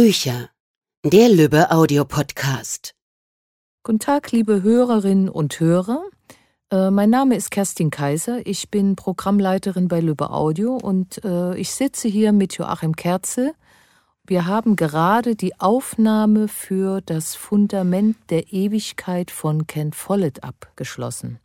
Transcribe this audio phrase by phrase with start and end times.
[0.00, 0.50] Bücher.
[1.04, 2.94] Der Lübbe Audiopodcast.
[3.82, 6.04] Guten Tag, liebe Hörerinnen und Hörer.
[6.70, 8.46] Äh, mein Name ist Kerstin Kaiser.
[8.46, 13.54] Ich bin Programmleiterin bei Lübbe Audio und äh, ich sitze hier mit Joachim Kerze.
[14.24, 21.40] Wir haben gerade die Aufnahme für das Fundament der Ewigkeit von Ken Follett abgeschlossen.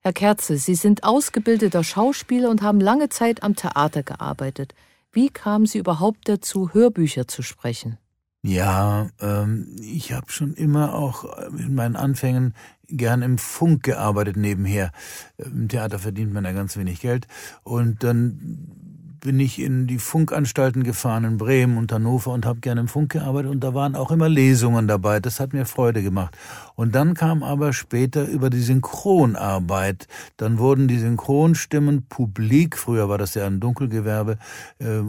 [0.00, 4.74] Herr Kerze, Sie sind ausgebildeter Schauspieler und haben lange Zeit am Theater gearbeitet.
[5.14, 7.98] Wie kamen Sie überhaupt dazu, Hörbücher zu sprechen?
[8.42, 11.24] Ja, ähm, ich habe schon immer auch
[11.56, 12.52] in meinen Anfängen
[12.88, 14.90] gern im Funk gearbeitet nebenher.
[15.38, 17.28] Im Theater verdient man ja ganz wenig Geld.
[17.62, 22.82] Und dann bin ich in die Funkanstalten gefahren in Bremen und Hannover und habe gerne
[22.82, 25.18] im Funk gearbeitet und da waren auch immer Lesungen dabei.
[25.18, 26.36] Das hat mir Freude gemacht.
[26.74, 30.08] Und dann kam aber später über die Synchronarbeit.
[30.36, 32.76] Dann wurden die Synchronstimmen publik.
[32.76, 34.36] Früher war das ja ein Dunkelgewerbe.
[34.78, 35.00] Äh,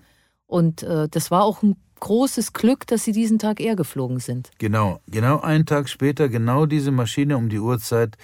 [0.48, 4.52] Und äh, das war auch ein großes Glück, dass sie diesen Tag eher geflogen sind.
[4.60, 8.18] Genau, genau einen Tag später, genau diese Maschine um die Uhrzeit,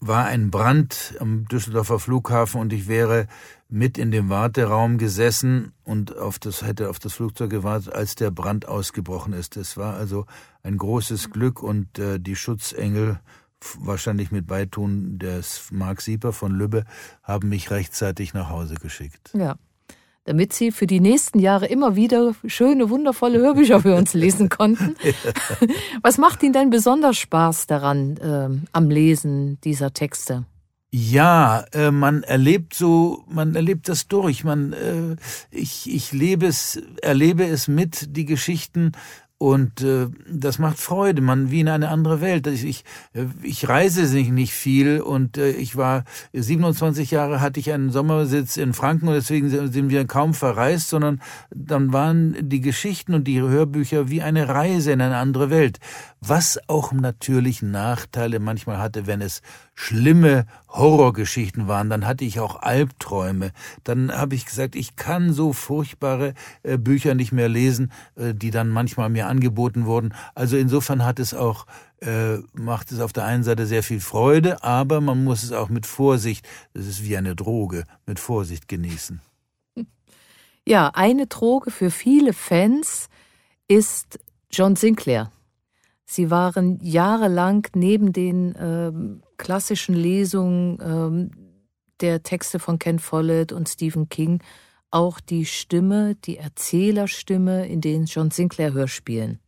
[0.00, 3.26] war ein Brand am Düsseldorfer Flughafen und ich wäre
[3.68, 8.30] mit in dem Warteraum gesessen und auf das, hätte auf das Flugzeug gewartet, als der
[8.30, 9.56] Brand ausgebrochen ist.
[9.56, 10.26] Es war also
[10.62, 13.20] ein großes Glück und äh, die Schutzengel
[13.78, 16.84] wahrscheinlich mit Beitun des Mark Sieper von Lübbe,
[17.22, 19.30] haben mich rechtzeitig nach Hause geschickt.
[19.34, 19.56] Ja.
[20.24, 24.94] Damit Sie für die nächsten Jahre immer wieder schöne, wundervolle Hörbücher für uns lesen konnten.
[26.02, 30.44] Was macht Ihnen denn besonders Spaß daran, äh, am Lesen dieser Texte?
[30.92, 34.42] Ja, äh, man erlebt so, man erlebt das durch.
[34.42, 35.16] Man, äh,
[35.50, 38.92] ich, ich lebe es, erlebe es mit, die Geschichten
[39.42, 42.46] und äh, das macht Freude, man wie in eine andere Welt.
[42.46, 42.84] Ich, ich,
[43.14, 48.58] äh, ich reise nicht viel und äh, ich war 27 Jahre hatte ich einen Sommersitz
[48.58, 53.40] in Franken und deswegen sind wir kaum verreist, sondern dann waren die Geschichten und die
[53.40, 55.78] Hörbücher wie eine Reise in eine andere Welt.
[56.20, 59.40] Was auch natürlich Nachteile manchmal hatte, wenn es
[59.74, 63.52] schlimme Horrorgeschichten waren, dann hatte ich auch Albträume.
[63.84, 68.50] Dann habe ich gesagt, ich kann so furchtbare äh, Bücher nicht mehr lesen, äh, die
[68.50, 70.14] dann manchmal mir angeboten wurden.
[70.34, 71.64] Also insofern hat es auch
[72.00, 75.68] äh, macht es auf der einen Seite sehr viel Freude, aber man muss es auch
[75.68, 79.20] mit Vorsicht, das ist wie eine Droge, mit Vorsicht genießen.
[80.66, 83.08] Ja, eine Droge für viele Fans
[83.68, 84.18] ist
[84.50, 85.30] John Sinclair.
[86.12, 88.90] Sie waren jahrelang neben den äh,
[89.36, 91.36] klassischen Lesungen äh,
[92.00, 94.42] der Texte von Ken Follett und Stephen King
[94.90, 99.38] auch die Stimme, die Erzählerstimme in den John Sinclair Hörspielen.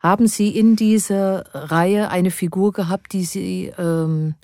[0.00, 4.34] Haben Sie in dieser Reihe eine Figur gehabt, die Sie ähm,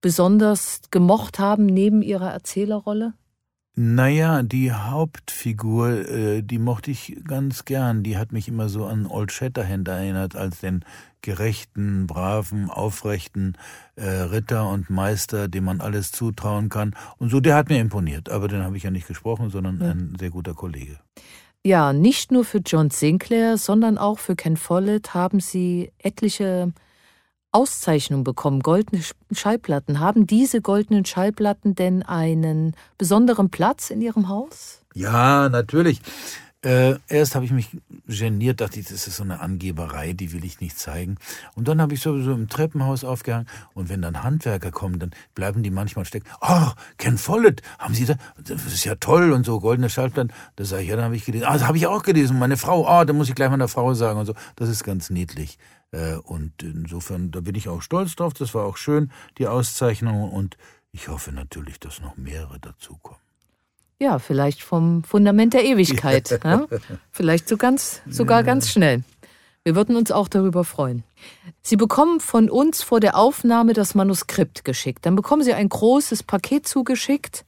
[0.00, 3.14] besonders gemocht haben neben Ihrer Erzählerrolle?
[3.80, 8.02] Naja, die Hauptfigur, äh, die mochte ich ganz gern.
[8.02, 10.84] Die hat mich immer so an Old Shatterhand erinnert, als den
[11.22, 13.56] gerechten, braven, aufrechten
[13.94, 16.96] äh, Ritter und Meister, dem man alles zutrauen kann.
[17.18, 18.30] Und so, der hat mir imponiert.
[18.30, 19.92] Aber den habe ich ja nicht gesprochen, sondern ja.
[19.92, 20.98] ein sehr guter Kollege.
[21.64, 26.72] Ja, nicht nur für John Sinclair, sondern auch für Ken Follett haben Sie etliche
[27.52, 30.00] Auszeichnung bekommen, goldene Schallplatten.
[30.00, 34.82] Haben diese goldenen Schallplatten denn einen besonderen Platz in Ihrem Haus?
[34.94, 36.00] Ja, natürlich.
[36.64, 37.68] Äh, erst habe ich mich
[38.08, 41.16] geniert, dachte ich, das ist so eine Angeberei, die will ich nicht zeigen.
[41.54, 43.46] Und dann habe ich sowieso im Treppenhaus aufgehangen.
[43.74, 46.28] Und wenn dann Handwerker kommen, dann bleiben die manchmal stecken.
[46.40, 48.16] Oh, Ken Follett, haben Sie da?
[48.42, 50.32] Das ist ja toll und so, goldene Schallplatten.
[50.56, 51.46] Da sage ich, ja, dann habe ich gelesen.
[51.46, 52.40] Ah, das habe ich auch gelesen.
[52.40, 54.34] Meine Frau, oh, da muss ich gleich meiner Frau sagen und so.
[54.56, 55.58] Das ist ganz niedlich.
[55.92, 58.34] Äh, und insofern, da bin ich auch stolz drauf.
[58.34, 60.30] Das war auch schön, die Auszeichnung.
[60.30, 60.56] Und
[60.92, 63.20] ich hoffe natürlich, dass noch mehrere dazukommen.
[64.00, 66.30] Ja, vielleicht vom Fundament der Ewigkeit.
[66.30, 66.38] Ja.
[66.44, 66.66] Ja?
[67.10, 68.46] Vielleicht so ganz, sogar ja.
[68.46, 69.02] ganz schnell.
[69.64, 71.02] Wir würden uns auch darüber freuen.
[71.62, 75.04] Sie bekommen von uns vor der Aufnahme das Manuskript geschickt.
[75.04, 77.44] Dann bekommen Sie ein großes Paket zugeschickt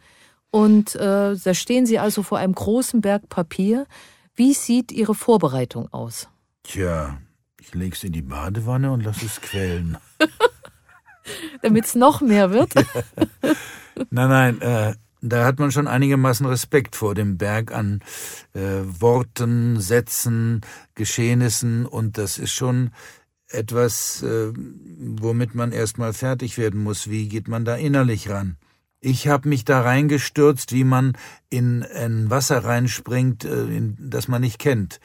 [0.51, 3.87] und äh, da stehen Sie also vor einem großen Berg Papier.
[4.35, 6.29] Wie sieht Ihre Vorbereitung aus?
[6.65, 7.19] Tja,
[7.61, 9.99] Ich leg's in die Badewanne und lass es quellen.
[11.63, 12.75] Damit es noch mehr wird?
[14.11, 18.01] nein, nein, äh, da hat man schon einigermaßen Respekt vor dem Berg an
[18.55, 20.63] äh, Worten, Sätzen,
[20.95, 22.93] Geschehnissen und das ist schon
[23.49, 27.11] etwas, äh, womit man erstmal fertig werden muss.
[27.11, 28.57] Wie geht man da innerlich ran?
[29.01, 31.17] Ich habe mich da reingestürzt, wie man
[31.51, 34.99] in ein Wasser reinspringt, äh, in, das man nicht kennt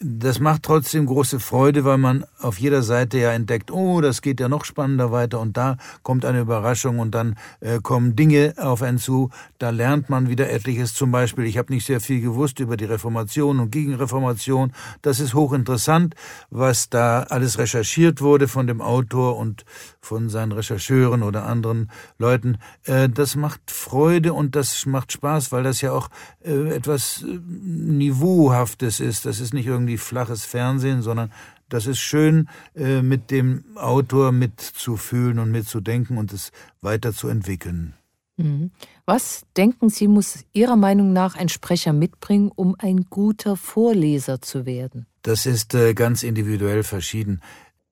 [0.00, 4.40] das macht trotzdem große Freude, weil man auf jeder Seite ja entdeckt, oh, das geht
[4.40, 8.82] ja noch spannender weiter und da kommt eine Überraschung und dann äh, kommen Dinge auf
[8.82, 9.30] einen zu.
[9.58, 10.94] Da lernt man wieder etliches.
[10.94, 14.72] Zum Beispiel, ich habe nicht sehr viel gewusst über die Reformation und Gegenreformation.
[15.02, 16.16] Das ist hochinteressant,
[16.50, 19.64] was da alles recherchiert wurde von dem Autor und
[20.00, 22.58] von seinen Rechercheuren oder anderen Leuten.
[22.84, 26.08] Äh, das macht Freude und das macht Spaß, weil das ja auch
[26.44, 29.24] äh, etwas äh, Niveauhaftes ist.
[29.24, 31.32] Das ist nicht irgendwie flaches Fernsehen, sondern
[31.68, 36.52] das ist schön, mit dem Autor mitzufühlen und mitzudenken und es
[36.82, 37.94] weiterzuentwickeln.
[38.36, 38.70] Mhm.
[39.06, 44.66] Was denken Sie, muss Ihrer Meinung nach ein Sprecher mitbringen, um ein guter Vorleser zu
[44.66, 45.06] werden?
[45.22, 47.40] Das ist ganz individuell verschieden.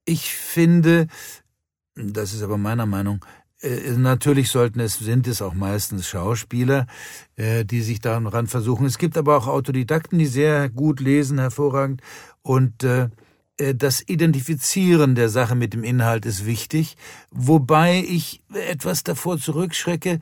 [0.05, 1.07] Ich finde,
[1.95, 3.42] das ist aber meiner Meinung, äh,
[3.97, 6.87] natürlich sollten es, sind es auch meistens Schauspieler,
[7.37, 8.87] äh, die sich daran versuchen.
[8.87, 12.03] Es gibt aber auch Autodidakten, die sehr gut lesen, hervorragend.
[12.43, 13.09] Und äh,
[13.59, 16.97] das Identifizieren der Sache mit dem Inhalt ist wichtig,
[17.31, 20.19] wobei ich etwas davor zurückschrecke,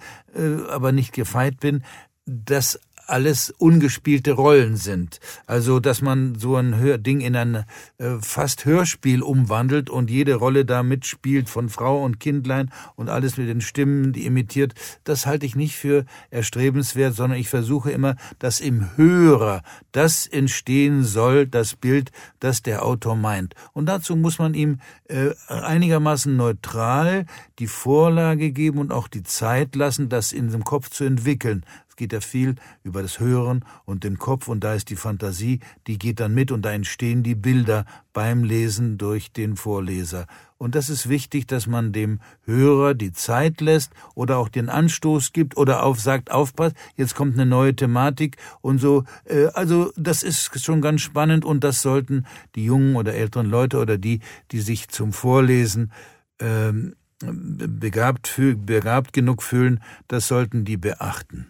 [0.69, 1.83] aber nicht gefeit bin,
[2.27, 2.79] dass
[3.11, 5.21] alles ungespielte Rollen sind.
[5.47, 7.65] Also, dass man so ein Hör Ding in ein
[7.99, 13.37] äh, fast Hörspiel umwandelt und jede Rolle da mitspielt von Frau und Kindlein und alles
[13.37, 14.75] mit den Stimmen, die imitiert,
[15.05, 19.63] das halte ich nicht für erstrebenswert, sondern ich versuche immer, dass im Hörer
[19.93, 23.55] das entstehen soll, das Bild, das der Autor meint.
[23.73, 24.79] Und dazu muss man ihm
[25.09, 27.27] äh, einigermaßen neutral
[27.59, 31.65] die Vorlage geben und auch die Zeit lassen, das in dem Kopf zu entwickeln
[32.01, 35.99] geht ja viel über das Hören und den Kopf und da ist die Fantasie, die
[35.99, 40.27] geht dann mit und da entstehen die Bilder beim Lesen durch den Vorleser.
[40.57, 45.35] Und das ist wichtig, dass man dem Hörer die Zeit lässt oder auch den Anstoß
[45.35, 49.05] gibt oder auf sagt, aufpasst, jetzt kommt eine neue Thematik und so.
[49.27, 52.25] Äh, also das ist schon ganz spannend und das sollten
[52.55, 54.21] die jungen oder älteren Leute oder die,
[54.53, 55.93] die sich zum Vorlesen
[56.39, 61.47] ähm, begabt, begabt genug fühlen, das sollten die beachten.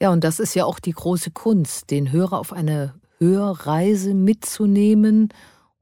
[0.00, 5.32] Ja, und das ist ja auch die große Kunst, den Hörer auf eine Hörreise mitzunehmen,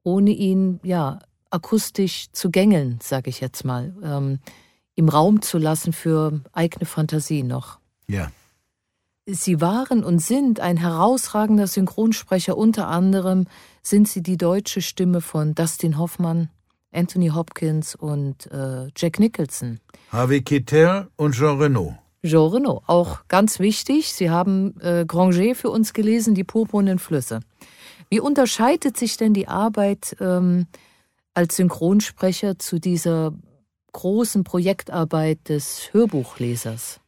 [0.02, 1.18] ohne ihn ja
[1.50, 4.38] akustisch zu gängeln, sage ich jetzt mal, ähm,
[4.96, 7.78] ihm Raum zu lassen für eigene Fantasie noch.
[8.08, 8.30] Ja.
[9.26, 12.56] Sie waren und sind ein herausragender Synchronsprecher.
[12.58, 13.46] Unter anderem
[13.82, 16.50] sind Sie die deutsche Stimme von Dustin Hoffmann,
[16.92, 19.80] Anthony Hopkins und äh, Jack Nicholson.
[20.12, 21.94] Harvey Keitel und Jean Renault.
[22.24, 24.12] Jean Renault, auch ganz wichtig.
[24.14, 27.40] Sie haben äh, Granger für uns gelesen, die purpurnen Flüsse.
[28.08, 30.66] Wie unterscheidet sich denn die Arbeit ähm,
[31.34, 33.32] als Synchronsprecher zu dieser
[33.92, 37.00] großen Projektarbeit des Hörbuchlesers?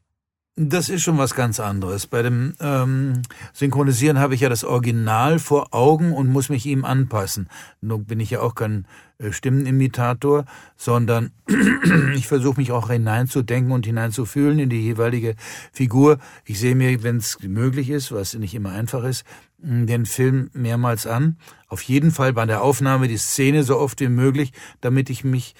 [0.59, 2.07] Das ist schon was ganz anderes.
[2.07, 3.21] Bei dem ähm,
[3.53, 7.51] Synchronisieren habe ich ja das Original vor Augen und muss mich ihm anpassen.
[7.83, 8.87] Nun bin ich ja auch kein
[9.19, 11.33] äh, Stimmenimitator, sondern
[12.15, 15.37] ich versuche mich auch hineinzudenken und hineinzufühlen in die jeweilige
[15.73, 16.17] Figur.
[16.47, 19.27] Ich sehe mir, wenn es möglich ist, was nicht immer einfach ist,
[19.59, 21.37] den Film mehrmals an.
[21.69, 25.55] Auf jeden Fall bei der Aufnahme die Szene so oft wie möglich, damit ich mich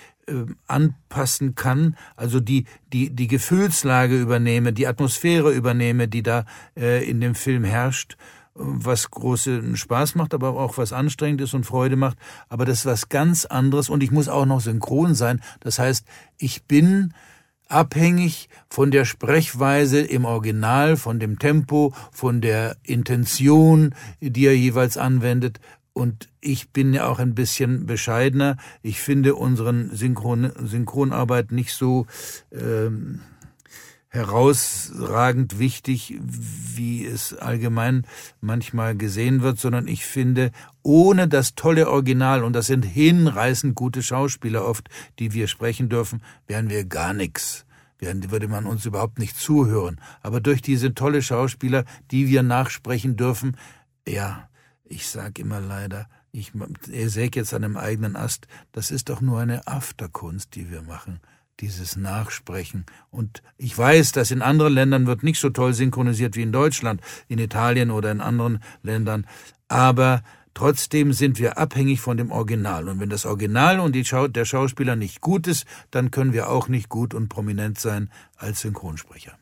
[0.67, 6.45] anpassen kann, also die, die, die Gefühlslage übernehme, die Atmosphäre übernehme, die da
[6.77, 8.17] äh, in dem Film herrscht,
[8.55, 12.17] was großen Spaß macht, aber auch was anstrengend ist und Freude macht.
[12.49, 15.43] Aber das ist was ganz anderes und ich muss auch noch synchron sein.
[15.61, 16.07] Das heißt,
[16.39, 17.13] ich bin
[17.69, 24.97] abhängig von der Sprechweise im Original, von dem Tempo, von der Intention, die er jeweils
[24.97, 25.61] anwendet.
[25.97, 28.59] Und ich bin ja auch ein bisschen bescheidener.
[28.83, 32.07] Ich finde unseren Synchron Synchronarbeit nicht so
[32.53, 33.23] ähm,
[34.09, 38.07] herausragend wichtig, wie es allgemein
[38.43, 40.51] manchmal gesehen wird, sondern ich finde,
[40.83, 46.21] ohne das tolle Original, und das sind hinreißend gute Schauspieler oft, die wir sprechen dürfen,
[46.47, 47.65] wären wir gar nichts.
[48.01, 49.99] Würde man uns überhaupt nicht zuhören.
[50.21, 53.57] Aber durch diese tolle Schauspieler, die wir nachsprechen dürfen,
[54.07, 54.51] ja,
[54.89, 56.53] ich sag immer leider, ich
[56.91, 61.21] sägt jetzt an einem eigenen Ast, das ist doch nur eine Afterkunst, die wir machen,
[61.61, 62.85] dieses Nachsprechen.
[63.11, 67.01] Und ich weiß, dass in anderen Ländern wird nicht so toll synchronisiert wie in Deutschland,
[67.29, 69.27] in Italien oder in anderen Ländern,
[69.69, 70.23] aber
[70.57, 72.89] Trotzdem sind wir abhängig von dem Original.
[72.89, 76.69] Und wenn das Original und Schau der Schauspieler nicht gut ist, dann können wir auch
[76.69, 79.37] nicht gut und prominent sein als Synchronsprecher.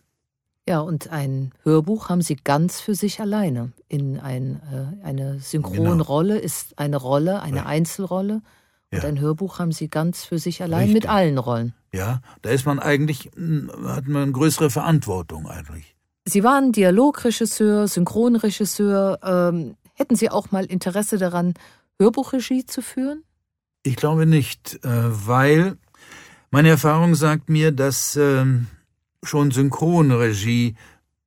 [0.67, 3.73] Ja, und ein Hörbuch haben Sie ganz für sich alleine.
[3.89, 6.45] In ein, äh, eine Synchronrolle genau.
[6.45, 7.67] ist eine Rolle, eine ja.
[7.67, 8.41] Einzelrolle.
[8.91, 9.09] Und ja.
[9.09, 10.95] ein Hörbuch haben Sie ganz für sich allein Richtig.
[10.95, 11.75] mit allen Rollen.
[11.93, 15.95] Ja, da ist man eigentlich, hat man eine größere Verantwortung eigentlich.
[16.25, 19.19] Sie waren Dialogregisseur, Synchronregisseur.
[19.23, 21.53] Ähm, hätten Sie auch mal Interesse daran,
[21.99, 23.23] Hörbuchregie zu führen?
[23.83, 25.77] Ich glaube nicht, äh, weil
[26.51, 28.69] meine Erfahrung sagt mir, dass ähm,
[29.27, 30.75] schon Synchronregie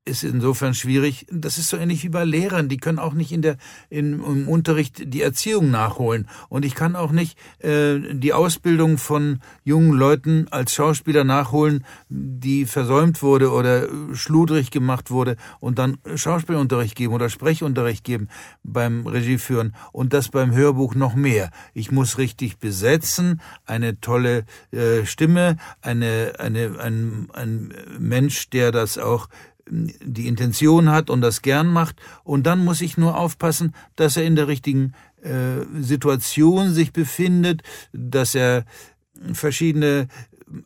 [0.08, 1.28] ist insofern schwierig.
[1.32, 2.70] Das ist so ähnlich wie bei Lehrern.
[2.70, 3.58] Die können auch nicht in der,
[3.90, 6.28] in, im Unterricht die Erziehung nachholen.
[6.50, 12.66] Und ich kann auch nicht äh, die Ausbildung von jungen Leuten als Schauspieler nachholen, die
[12.66, 18.30] versäumt wurde oder schludrig gemacht wurde und dann Schauspielunterricht geben oder Sprechunterricht geben
[18.64, 21.52] beim Regieführen und das beim Hörbuch noch mehr.
[21.74, 28.98] Ich muss richtig besetzen, eine tolle äh, Stimme, eine, eine, ein, ein Mensch, der das
[28.98, 29.28] auch
[29.70, 31.98] die Intention hat und das gern macht.
[32.24, 37.64] Und dann muss ich nur aufpassen, dass er in der richtigen äh, Situation sich befindet,
[37.92, 38.66] dass er
[39.34, 40.08] verschiedene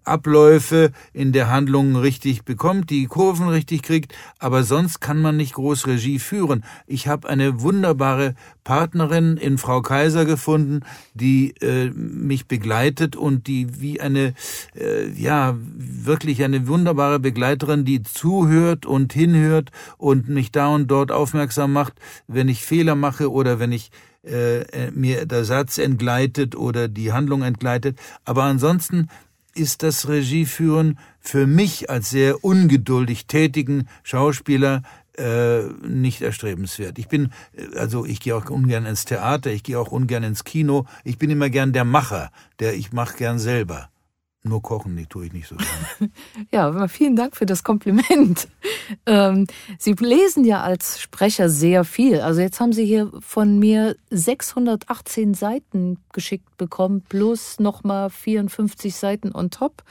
[0.03, 5.53] Abläufe in der Handlung richtig bekommt, die Kurven richtig kriegt, aber sonst kann man nicht
[5.53, 6.63] groß Regie führen.
[6.87, 10.81] Ich habe eine wunderbare Partnerin in Frau Kaiser gefunden,
[11.13, 14.33] die äh, mich begleitet und die wie eine,
[14.75, 21.11] äh, ja, wirklich eine wunderbare Begleiterin, die zuhört und hinhört und mich da und dort
[21.11, 21.93] aufmerksam macht,
[22.27, 23.91] wenn ich Fehler mache oder wenn ich
[24.23, 27.97] äh, mir der Satz entgleitet oder die Handlung entgleitet.
[28.23, 29.09] Aber ansonsten
[29.55, 34.83] ist das Regieführen für mich als sehr ungeduldig tätigen Schauspieler
[35.17, 36.97] äh, nicht erstrebenswert.
[36.97, 40.43] Ich bin, äh, also ich gehe auch ungern ins Theater, ich gehe auch ungern ins
[40.43, 40.85] Kino.
[41.03, 43.89] Ich bin immer gern der Macher, der ich mache gern selber.
[44.43, 46.11] Nur kochen, die tue ich nicht so gerne.
[46.51, 48.47] ja, vielen Dank für das Kompliment.
[49.05, 49.45] Ähm,
[49.77, 52.21] Sie lesen ja als Sprecher sehr viel.
[52.21, 59.31] Also jetzt haben Sie hier von mir 618 Seiten geschickt bekommen, plus nochmal 54 Seiten
[59.31, 59.83] on top.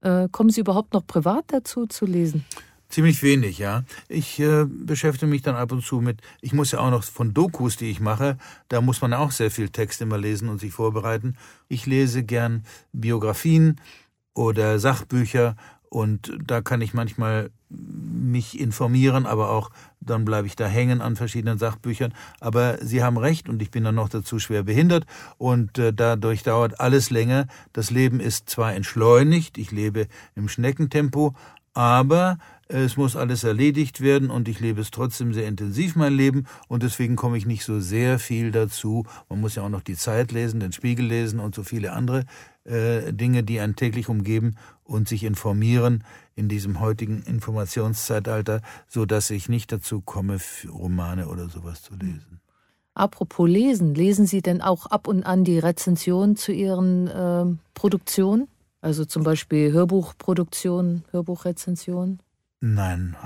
[0.00, 2.44] Äh, kommen Sie überhaupt noch privat dazu zu lesen?
[2.88, 3.84] Ziemlich wenig, ja.
[4.08, 7.34] Ich äh, beschäftige mich dann ab und zu mit, ich muss ja auch noch von
[7.34, 10.72] Dokus, die ich mache, da muss man auch sehr viel Text immer lesen und sich
[10.72, 11.36] vorbereiten.
[11.68, 13.78] Ich lese gern Biografien
[14.32, 15.54] oder Sachbücher
[15.90, 21.16] und da kann ich manchmal mich informieren, aber auch dann bleibe ich da hängen an
[21.16, 22.14] verschiedenen Sachbüchern.
[22.40, 25.04] Aber Sie haben recht und ich bin dann noch dazu schwer behindert
[25.36, 27.46] und äh, dadurch dauert alles länger.
[27.74, 31.34] Das Leben ist zwar entschleunigt, ich lebe im Schneckentempo,
[31.74, 36.46] aber es muss alles erledigt werden und ich lebe es trotzdem sehr intensiv, mein Leben,
[36.68, 39.06] und deswegen komme ich nicht so sehr viel dazu.
[39.28, 42.24] Man muss ja auch noch die Zeit lesen, den Spiegel lesen und so viele andere
[42.64, 46.04] äh, Dinge, die einen täglich umgeben und sich informieren
[46.36, 50.38] in diesem heutigen Informationszeitalter, so dass ich nicht dazu komme,
[50.70, 52.40] Romane oder sowas zu lesen.
[52.92, 58.48] Apropos Lesen, lesen Sie denn auch ab und an die Rezension zu Ihren äh, Produktionen?
[58.80, 62.18] Also zum Beispiel Hörbuchproduktion, Hörbuchrezension?
[62.60, 63.16] Nein,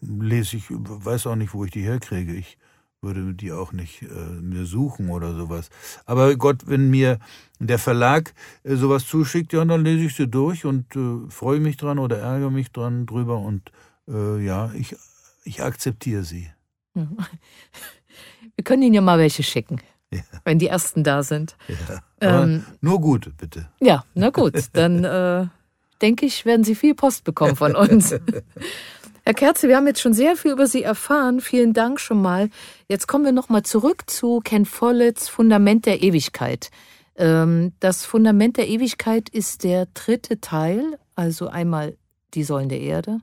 [0.00, 2.32] lese ich, weiß auch nicht, wo ich die herkriege.
[2.32, 2.58] Ich
[3.00, 4.06] würde die auch nicht äh,
[4.40, 5.70] mir suchen oder sowas.
[6.04, 7.18] Aber Gott, wenn mir
[7.60, 8.34] der Verlag
[8.64, 12.18] äh, sowas zuschickt, ja, dann lese ich sie durch und äh, freue mich dran oder
[12.18, 13.70] ärgere mich dran drüber und
[14.08, 14.96] äh, ja, ich,
[15.44, 16.50] ich akzeptiere sie.
[16.94, 19.80] Wir können Ihnen ja mal welche schicken.
[20.10, 20.22] Ja.
[20.42, 21.54] Wenn die ersten da sind.
[22.22, 23.68] Ja, ähm, nur gut, bitte.
[23.78, 24.54] Ja, na gut.
[24.72, 25.48] Dann äh,
[26.02, 28.14] denke ich, werden Sie viel Post bekommen von uns.
[29.24, 31.40] Herr Kerze, wir haben jetzt schon sehr viel über Sie erfahren.
[31.40, 32.48] Vielen Dank schon mal.
[32.88, 36.70] Jetzt kommen wir nochmal zurück zu Ken Folletts Fundament der Ewigkeit.
[37.14, 41.96] Ähm, das Fundament der Ewigkeit ist der dritte Teil, also einmal
[42.34, 43.18] die Säulen der Erde,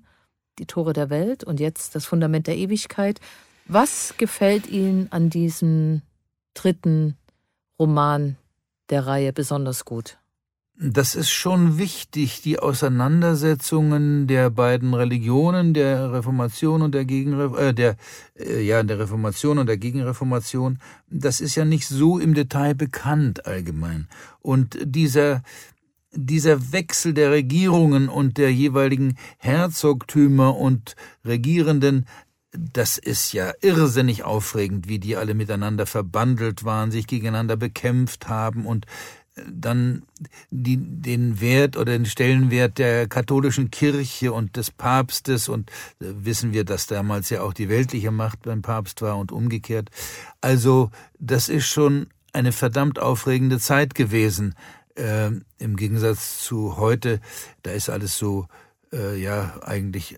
[0.60, 3.20] die Tore der Welt und jetzt das Fundament der Ewigkeit.
[3.68, 6.04] Was gefällt Ihnen an diesem
[6.54, 7.18] dritten
[7.80, 8.38] Roman
[8.92, 10.18] der Reihe besonders gut?
[10.78, 17.74] Das ist schon wichtig, die Auseinandersetzungen der beiden Religionen, der Reformation und der Gegenre äh,
[17.74, 17.96] der
[18.38, 20.80] äh, ja der Reformation und der Gegenreformation.
[21.10, 24.10] Das ist ja nicht so im Detail bekannt allgemein.
[24.42, 25.44] Und dieser
[26.12, 32.06] dieser Wechsel der Regierungen und der jeweiligen Herzogtümer und Regierenden,
[32.52, 38.66] das ist ja irrsinnig aufregend, wie die alle miteinander verbandelt waren, sich gegeneinander bekämpft haben
[38.66, 38.86] und
[39.52, 40.04] dann
[40.50, 46.54] die, den Wert oder den Stellenwert der katholischen Kirche und des Papstes und äh, wissen
[46.54, 49.90] wir, dass damals ja auch die weltliche Macht beim Papst war und umgekehrt.
[50.42, 50.90] Also
[51.20, 54.56] das ist schon eine verdammt aufregende Zeit gewesen.
[54.96, 57.20] Äh, Im Gegensatz zu heute,
[57.64, 58.48] da ist alles so
[58.94, 60.18] äh, ja eigentlich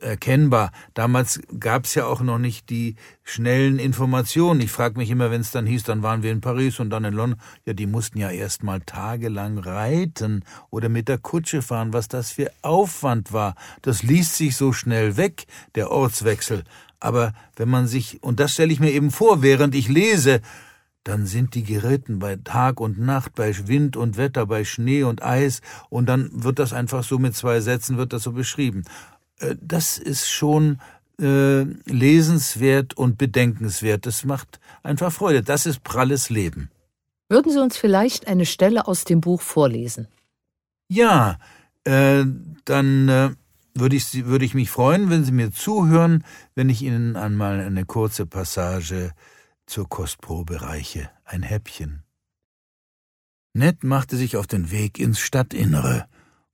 [0.00, 0.72] erkennbar.
[0.92, 4.60] Damals gab es ja auch noch nicht die schnellen Informationen.
[4.60, 7.04] Ich frage mich immer, wenn es dann hieß, dann waren wir in Paris und dann
[7.04, 7.40] in London.
[7.64, 12.30] Ja, die mussten ja erst mal tagelang reiten oder mit der Kutsche fahren, was das
[12.30, 13.54] für Aufwand war.
[13.80, 16.64] Das liest sich so schnell weg, der Ortswechsel.
[17.00, 20.42] Aber wenn man sich, und das stelle ich mir eben vor, während ich lese,
[21.04, 25.22] dann sind die geritten bei Tag und Nacht, bei Wind und Wetter, bei Schnee und
[25.22, 28.84] Eis, und dann wird das einfach so mit zwei Sätzen wird das so beschrieben.
[29.42, 30.78] Äh, das ist schon
[31.20, 34.06] äh, lesenswert und bedenkenswert.
[34.06, 35.42] Das macht einfach Freude.
[35.42, 36.70] Das ist pralles Leben.
[37.28, 40.08] Würden Sie uns vielleicht eine Stelle aus dem Buch vorlesen?
[40.88, 41.38] Ja,
[41.84, 42.24] äh,
[42.64, 43.30] dann äh,
[43.74, 47.86] würde ich, würde ich mich freuen, wenn Sie mir zuhören, wenn ich Ihnen einmal eine
[47.86, 49.12] kurze Passage
[49.66, 51.10] zur Kostprobe reiche.
[51.24, 52.02] Ein Häppchen.
[53.54, 56.06] Ned machte sich auf den Weg ins Stadtinnere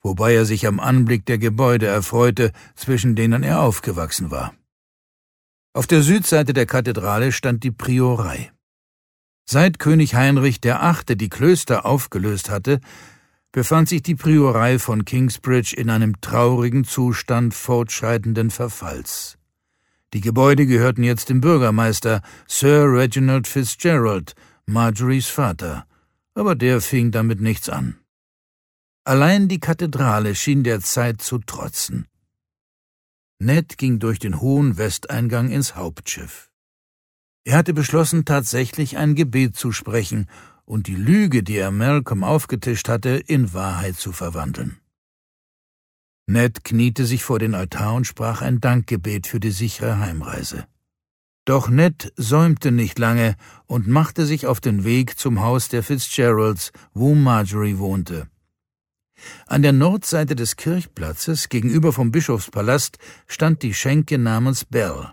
[0.02, 4.54] wobei er sich am Anblick der Gebäude erfreute, zwischen denen er aufgewachsen war.
[5.72, 8.52] Auf der Südseite der Kathedrale stand die Priorei.
[9.44, 11.16] Seit König Heinrich VIII.
[11.16, 12.80] die Klöster aufgelöst hatte,
[13.52, 19.38] befand sich die Priorei von Kingsbridge in einem traurigen Zustand fortschreitenden Verfalls.
[20.14, 24.34] Die Gebäude gehörten jetzt dem Bürgermeister Sir Reginald Fitzgerald,
[24.66, 25.86] Marjories Vater,
[26.34, 27.98] aber der fing damit nichts an.
[29.08, 32.06] Allein die Kathedrale schien der Zeit zu trotzen.
[33.38, 36.50] Ned ging durch den hohen Westeingang ins Hauptschiff.
[37.42, 40.28] Er hatte beschlossen, tatsächlich ein Gebet zu sprechen
[40.66, 44.76] und die Lüge, die er Malcolm aufgetischt hatte, in Wahrheit zu verwandeln.
[46.26, 50.66] Ned kniete sich vor den Altar und sprach ein Dankgebet für die sichere Heimreise.
[51.46, 56.72] Doch Ned säumte nicht lange und machte sich auf den Weg zum Haus der Fitzgeralds,
[56.92, 58.28] wo Marjorie wohnte.
[59.46, 65.12] An der Nordseite des Kirchplatzes, gegenüber vom Bischofspalast, stand die Schenke namens Bell.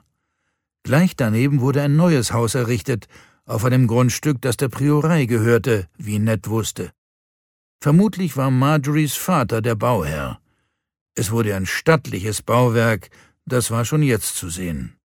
[0.83, 3.07] Gleich daneben wurde ein neues Haus errichtet,
[3.45, 6.91] auf einem Grundstück, das der Priorei gehörte, wie Ned wusste.
[7.79, 10.39] Vermutlich war Marjories Vater der Bauherr.
[11.15, 13.09] Es wurde ein stattliches Bauwerk,
[13.45, 14.95] das war schon jetzt zu sehen.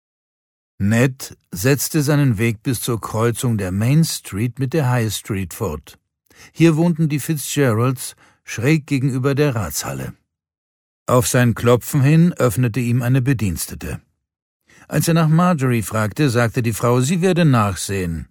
[0.79, 5.99] Ned setzte seinen Weg bis zur Kreuzung der Main Street mit der High Street fort.
[6.53, 10.15] Hier wohnten die Fitzgeralds, schräg gegenüber der Ratshalle.
[11.07, 14.01] Auf sein Klopfen hin öffnete ihm eine Bedienstete.
[14.89, 18.29] Als er nach Marjorie fragte, sagte die Frau, sie werde nachsehen.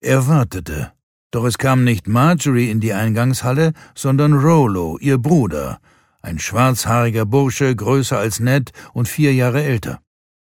[0.00, 0.92] Er wartete,
[1.30, 5.80] doch es kam nicht Marjorie in die Eingangshalle, sondern Rollo, ihr Bruder,
[6.22, 10.00] ein schwarzhaariger Bursche, größer als Ned und vier Jahre älter.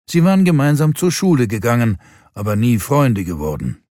[0.08, 1.98] Sie waren gemeinsam zur Schule gegangen,
[2.32, 3.82] aber nie Freunde geworden.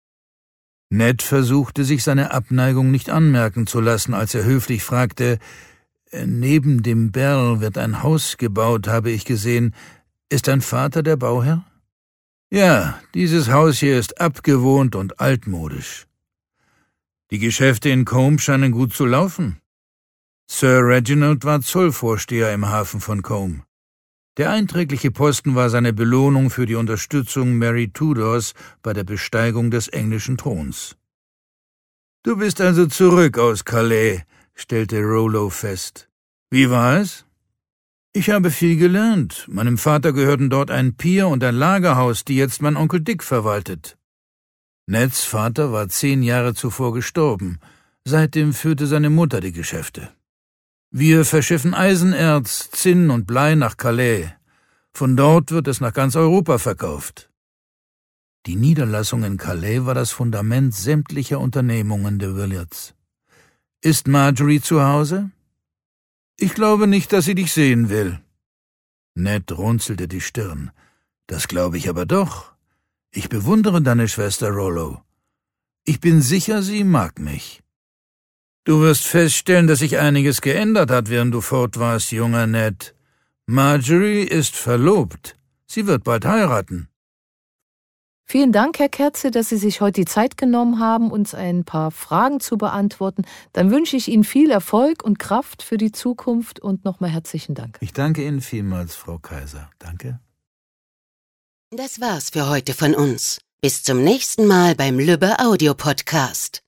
[0.89, 5.39] Ned versuchte sich seine Abneigung nicht anmerken zu lassen, als er höflich fragte
[6.11, 9.75] äh, Neben dem Berl wird ein Haus gebaut, habe ich gesehen.
[10.29, 11.65] Ist dein Vater der Bauherr?
[12.49, 16.07] Ja, dieses Haus hier ist abgewohnt und altmodisch.
[17.31, 19.59] Die Geschäfte in Combe scheinen gut zu laufen.
[20.49, 23.63] Sir Reginald war Zollvorsteher im Hafen von Combe.
[24.37, 29.87] Der einträgliche Posten war seine Belohnung für die Unterstützung Mary Tudors bei der Besteigung des
[29.87, 30.95] englischen Throns.
[32.21, 34.21] Du bist also zurück aus Calais,
[34.53, 36.07] stellte Rollo fest.
[36.51, 37.25] Wie war es?
[38.13, 39.47] Ich habe viel gelernt.
[39.47, 43.97] Meinem Vater gehörten dort ein Pier und ein Lagerhaus, die jetzt mein Onkel Dick verwaltet.
[44.85, 47.59] Neds Vater war zehn Jahre zuvor gestorben.
[48.05, 50.09] Seitdem führte seine Mutter die Geschäfte.
[50.99, 54.31] Wir verschiffen Eisenerz, Zinn und Blei nach Calais.
[54.93, 57.29] Von dort wird es nach ganz Europa verkauft.
[58.47, 62.95] Die Niederlassung in Calais war das Fundament sämtlicher Unternehmungen der Willards.
[63.79, 65.29] Ist Marjorie zu Hause?
[66.35, 68.19] Ich glaube nicht, dass sie dich sehen will.
[69.13, 70.71] Ned runzelte die Stirn.
[71.27, 72.53] Das glaube ich aber doch.
[73.11, 75.03] Ich bewundere deine Schwester Rollo.
[75.83, 77.61] Ich bin sicher, sie mag mich.
[78.67, 82.93] Du wirst feststellen, dass sich einiges geändert hat, während du fort warst, junger Ned.
[83.45, 85.37] Marjorie ist verlobt.
[85.67, 86.89] Sie wird bald heiraten.
[88.25, 91.91] Vielen Dank, Herr Kerze, dass Sie sich heute die Zeit genommen haben, uns ein paar
[91.91, 93.23] Fragen zu beantworten.
[93.53, 97.77] Dann wünsche ich Ihnen viel Erfolg und Kraft für die Zukunft und nochmal herzlichen Dank.
[97.79, 99.69] Ich danke Ihnen vielmals, Frau Kaiser.
[99.79, 100.19] Danke.
[101.71, 103.39] Das war's für heute von uns.
[103.61, 106.66] Bis zum nächsten Mal beim Lübbe Audio Podcast.